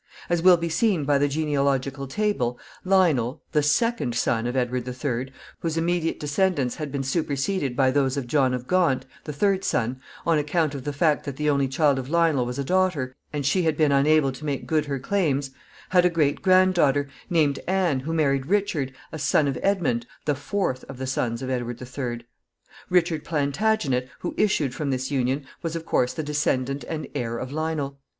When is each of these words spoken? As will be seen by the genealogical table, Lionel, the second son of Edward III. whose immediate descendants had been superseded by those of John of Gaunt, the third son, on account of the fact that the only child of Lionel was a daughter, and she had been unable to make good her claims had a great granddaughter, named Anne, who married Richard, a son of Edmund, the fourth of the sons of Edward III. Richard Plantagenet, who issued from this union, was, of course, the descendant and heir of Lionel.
As 0.31 0.41
will 0.41 0.57
be 0.57 0.67
seen 0.67 1.05
by 1.05 1.19
the 1.19 1.27
genealogical 1.27 2.07
table, 2.07 2.57
Lionel, 2.83 3.43
the 3.51 3.61
second 3.61 4.15
son 4.15 4.47
of 4.47 4.55
Edward 4.55 4.87
III. 4.87 5.31
whose 5.59 5.77
immediate 5.77 6.19
descendants 6.19 6.77
had 6.77 6.91
been 6.91 7.03
superseded 7.03 7.75
by 7.75 7.91
those 7.91 8.17
of 8.17 8.25
John 8.25 8.55
of 8.55 8.65
Gaunt, 8.65 9.05
the 9.25 9.31
third 9.31 9.63
son, 9.63 10.01
on 10.25 10.39
account 10.39 10.73
of 10.73 10.85
the 10.85 10.91
fact 10.91 11.23
that 11.25 11.35
the 11.35 11.51
only 11.51 11.67
child 11.67 11.99
of 11.99 12.09
Lionel 12.09 12.47
was 12.47 12.57
a 12.57 12.63
daughter, 12.63 13.13
and 13.31 13.45
she 13.45 13.61
had 13.61 13.77
been 13.77 13.91
unable 13.91 14.31
to 14.31 14.43
make 14.43 14.65
good 14.65 14.85
her 14.87 14.97
claims 14.97 15.51
had 15.89 16.03
a 16.03 16.09
great 16.09 16.41
granddaughter, 16.41 17.07
named 17.29 17.59
Anne, 17.67 17.99
who 17.99 18.11
married 18.11 18.47
Richard, 18.47 18.93
a 19.11 19.19
son 19.19 19.47
of 19.47 19.59
Edmund, 19.61 20.07
the 20.25 20.33
fourth 20.33 20.83
of 20.85 20.97
the 20.97 21.05
sons 21.05 21.43
of 21.43 21.49
Edward 21.51 21.79
III. 21.79 22.25
Richard 22.89 23.23
Plantagenet, 23.23 24.09
who 24.21 24.33
issued 24.35 24.73
from 24.73 24.89
this 24.89 25.11
union, 25.11 25.45
was, 25.61 25.75
of 25.75 25.85
course, 25.85 26.13
the 26.13 26.23
descendant 26.23 26.83
and 26.85 27.07
heir 27.13 27.37
of 27.37 27.51
Lionel. 27.51 27.99